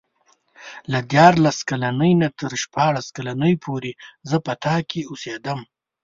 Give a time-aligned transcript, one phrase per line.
[0.91, 3.91] له دیارلس کلنۍ نه تر شپاړس کلنۍ پورې
[4.29, 5.59] زه په تا کې اوسېدم.